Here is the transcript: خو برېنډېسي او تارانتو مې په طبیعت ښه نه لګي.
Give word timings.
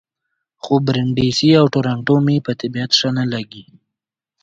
خو 0.63 0.73
برېنډېسي 0.85 1.49
او 1.61 1.65
تارانتو 1.73 2.15
مې 2.25 2.35
په 2.45 2.51
طبیعت 2.61 2.91
ښه 2.99 3.09
نه 3.17 3.25
لګي. 3.33 3.63